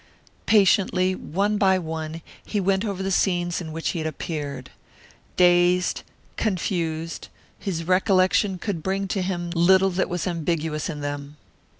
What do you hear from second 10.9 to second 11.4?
them.